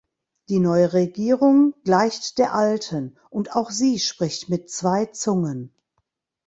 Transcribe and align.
Die 0.49 0.57
neue 0.59 0.93
Regierung 0.93 1.75
gleicht 1.83 2.39
der 2.39 2.55
alten, 2.55 3.19
und 3.29 3.55
auch 3.55 3.69
sie 3.69 3.99
spricht 3.99 4.49
mit 4.49 4.67
zwei 4.71 5.05
Zungen. 5.05 5.75